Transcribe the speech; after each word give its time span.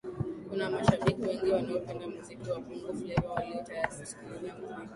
kuna 0.49 0.69
mashabiki 0.69 1.21
wengi 1.21 1.51
wanaopenda 1.51 2.07
muziki 2.07 2.49
wa 2.49 2.59
bongo 2.59 2.93
fleva 2.93 3.31
walio 3.31 3.63
tayari 3.63 3.95
kusikiliza 3.97 4.39
muziki 4.55 4.87